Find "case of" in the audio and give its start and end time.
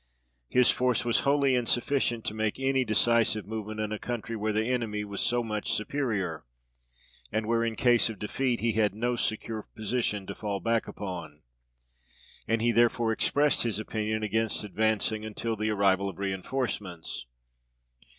7.75-8.17